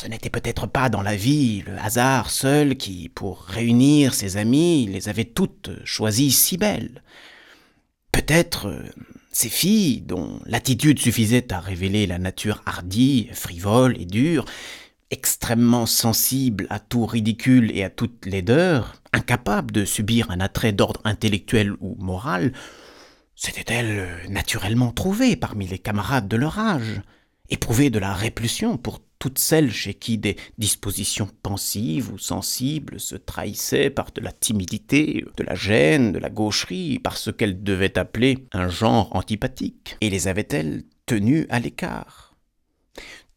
[0.00, 4.86] ce n'était peut-être pas dans la vie le hasard seul qui, pour réunir ses amis,
[4.86, 7.02] les avait toutes choisies si belles.
[8.10, 8.82] Peut-être euh,
[9.30, 14.46] ces filles, dont l'attitude suffisait à révéler la nature hardie, frivole et dure,
[15.10, 21.02] extrêmement sensible à tout ridicule et à toute laideur, incapable de subir un attrait d'ordre
[21.04, 22.54] intellectuel ou moral,
[23.36, 27.02] s'étaient-elles naturellement trouvées parmi les camarades de leur âge,
[27.50, 33.14] éprouvées de la répulsion pour toutes celles chez qui des dispositions pensives ou sensibles se
[33.14, 37.98] trahissaient par de la timidité, de la gêne, de la gaucherie, par ce qu'elles devaient
[37.98, 42.34] appeler un genre antipathique, et les avaient-elles tenues à l'écart.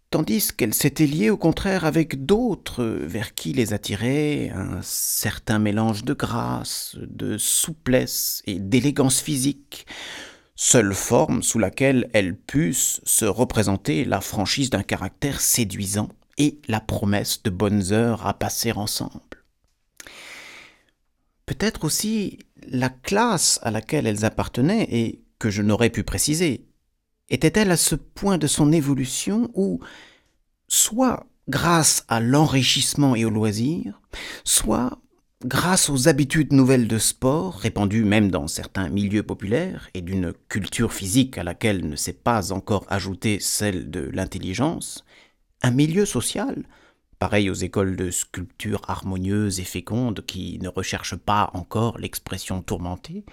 [0.10, 6.06] Tandis qu'elles s'étaient liées au contraire avec d'autres vers qui les attirait un certain mélange
[6.06, 9.86] de grâce, de souplesse et d'élégance physique,
[10.56, 16.80] seule forme sous laquelle elles pussent se représenter la franchise d'un caractère séduisant et la
[16.80, 19.22] promesse de bonnes heures à passer ensemble.
[21.46, 26.66] Peut-être aussi la classe à laquelle elles appartenaient et que je n'aurais pu préciser
[27.30, 29.80] était-elle à ce point de son évolution où,
[30.68, 34.02] soit grâce à l'enrichissement et au loisir,
[34.44, 35.00] soit
[35.46, 40.94] grâce aux habitudes nouvelles de sport, répandues même dans certains milieux populaires, et d'une culture
[40.94, 45.04] physique à laquelle ne s'est pas encore ajoutée celle de l'intelligence,
[45.62, 46.64] un milieu social,
[47.20, 53.26] pareil aux écoles de sculpture harmonieuse et féconde qui ne recherchent pas encore l'expression tourmentée,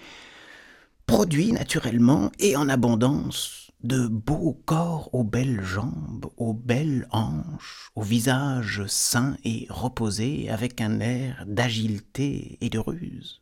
[1.05, 8.01] produit naturellement et en abondance de beaux corps aux belles jambes, aux belles hanches, au
[8.01, 13.41] visage sain et reposé, avec un air d'agilité et de ruse.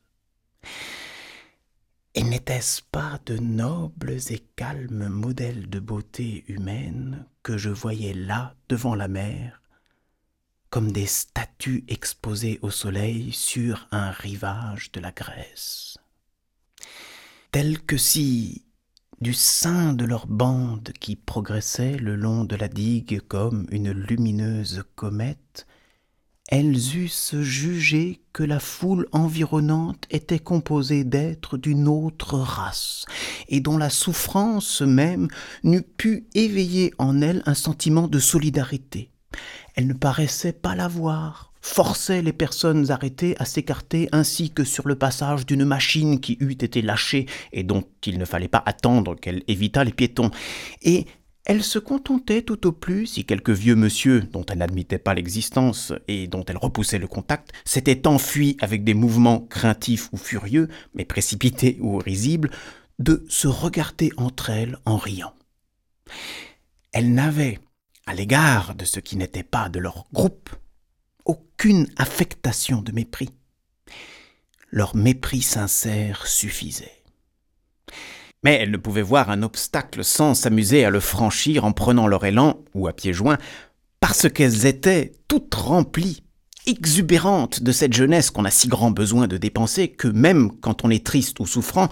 [2.15, 8.55] Et n'était-ce pas de nobles et calmes modèles de beauté humaine que je voyais là
[8.67, 9.61] devant la mer,
[10.69, 15.97] comme des statues exposées au soleil sur un rivage de la Grèce?
[17.51, 18.65] Telles que si
[19.21, 24.83] du sein de leur bande qui progressait le long de la digue comme une lumineuse
[24.95, 25.67] comète,
[26.47, 33.05] elles eussent jugé que la foule environnante était composée d'êtres d'une autre race,
[33.49, 35.27] et dont la souffrance même
[35.63, 39.11] n'eût pu éveiller en elles un sentiment de solidarité.
[39.75, 44.95] Elles ne paraissaient pas l'avoir, forçait les personnes arrêtées à s'écarter ainsi que sur le
[44.95, 49.43] passage d'une machine qui eût été lâchée et dont il ne fallait pas attendre qu'elle
[49.47, 50.31] évitât les piétons.
[50.81, 51.05] Et
[51.45, 55.93] elle se contentait tout au plus si quelque vieux monsieur, dont elle n'admettait pas l'existence
[56.07, 61.05] et dont elle repoussait le contact, s'était enfui avec des mouvements craintifs ou furieux, mais
[61.05, 62.51] précipités ou risibles,
[62.99, 65.33] de se regarder entre elles en riant.
[66.91, 67.59] Elle n'avait,
[68.05, 70.49] à l'égard de ce qui n'était pas de leur groupe,
[71.59, 73.31] aucune affectation de mépris.
[74.71, 77.03] Leur mépris sincère suffisait.
[78.45, 82.23] Mais elles ne pouvaient voir un obstacle sans s'amuser à le franchir en prenant leur
[82.23, 83.37] élan, ou à pieds joints,
[83.99, 86.23] parce qu'elles étaient toutes remplies,
[86.69, 90.89] exubérantes de cette jeunesse qu'on a si grand besoin de dépenser que même quand on
[90.89, 91.89] est triste ou souffrant,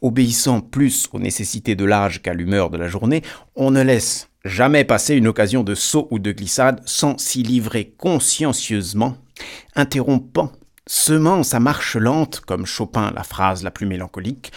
[0.00, 3.22] obéissant plus aux nécessités de l'âge qu'à l'humeur de la journée,
[3.56, 7.90] on ne laisse Jamais passer une occasion de saut ou de glissade sans s'y livrer
[7.98, 9.18] consciencieusement,
[9.74, 10.50] interrompant,
[10.86, 14.50] semant sa marche lente, comme Chopin la phrase la plus mélancolique,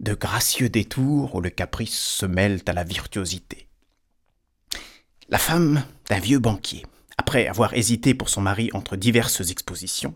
[0.00, 3.68] de gracieux détours où le caprice se mêle à la virtuosité.
[5.28, 6.86] La femme d'un vieux banquier,
[7.18, 10.14] après avoir hésité pour son mari entre diverses expositions,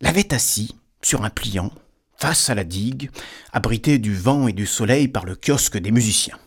[0.00, 1.72] l'avait assis sur un pliant,
[2.16, 3.10] face à la digue,
[3.52, 6.38] abrité du vent et du soleil par le kiosque des musiciens.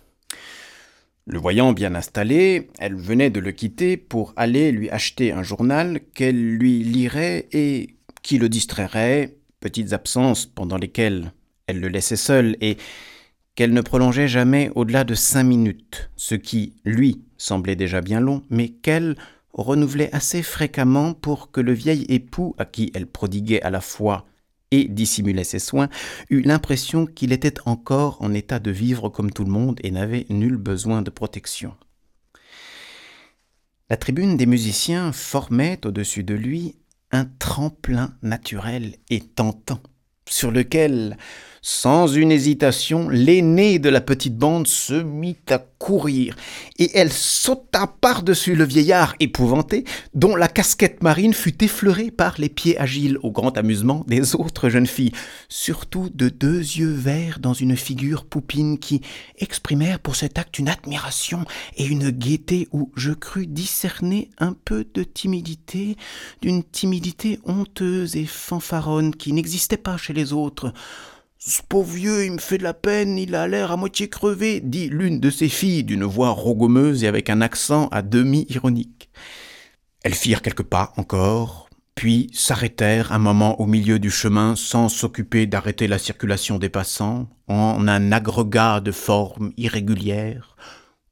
[1.26, 6.00] Le voyant bien installé, elle venait de le quitter pour aller lui acheter un journal
[6.16, 11.32] qu'elle lui lirait et qui le distrairait, petites absences pendant lesquelles
[11.68, 12.78] elle le laissait seul et
[13.56, 18.44] qu'elle ne prolongeait jamais au-delà de cinq minutes, ce qui, lui, semblait déjà bien long,
[18.50, 19.16] mais qu'elle
[19.54, 24.26] renouvelait assez fréquemment pour que le vieil époux, à qui elle prodiguait à la fois
[24.72, 25.90] et dissimulait ses soins,
[26.30, 30.26] eut l'impression qu'il était encore en état de vivre comme tout le monde et n'avait
[30.30, 31.76] nul besoin de protection.
[33.90, 36.78] La tribune des musiciens formait au-dessus de lui
[37.12, 39.82] un tremplin naturel et tentant,
[40.30, 41.18] sur lequel
[41.64, 46.36] Sans une hésitation, l'aînée de la petite bande se mit à courir,
[46.80, 49.84] et elle sauta par-dessus le vieillard épouvanté,
[50.16, 54.70] dont la casquette marine fut effleurée par les pieds agiles, au grand amusement des autres
[54.70, 55.12] jeunes filles,
[55.50, 59.02] surtout de deux yeux verts dans une figure poupine qui
[59.38, 61.46] exprimèrent pour cet acte une admiration
[61.78, 65.96] et une gaieté où je crus discerner un peu de timidité,
[66.42, 70.74] d'une timidité honteuse et fanfaronne qui n'existait pas chez les autres.
[71.44, 74.62] Ce pauvre vieux, il me fait de la peine, il a l'air à moitié crevé,
[74.62, 79.10] dit l'une de ses filles d'une voix rogomeuse et avec un accent à demi ironique.
[80.04, 85.48] Elles firent quelques pas encore, puis s'arrêtèrent un moment au milieu du chemin sans s'occuper
[85.48, 90.56] d'arrêter la circulation des passants, en un agregat de formes irrégulières,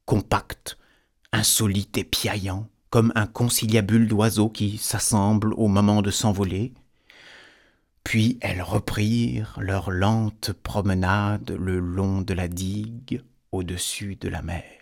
[0.05, 0.77] compactes,
[1.31, 6.75] insolites et piaillant, comme un conciliabule d'oiseaux qui s'assemblent au moment de s'envoler,
[8.09, 13.21] puis elles reprirent leur lente promenade le long de la digue
[13.51, 14.78] au-dessus de la mer.